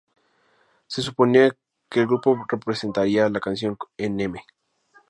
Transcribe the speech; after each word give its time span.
Se 0.87 1.03
suponía 1.03 1.55
que 1.87 1.99
el 1.99 2.07
grupo 2.07 2.35
presentaría 2.65 3.29
la 3.29 3.39
canción 3.39 3.77
en 3.97 4.19
M! 4.19 4.43